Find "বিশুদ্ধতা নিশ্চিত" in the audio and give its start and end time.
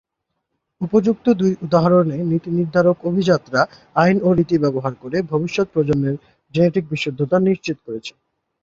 6.91-7.77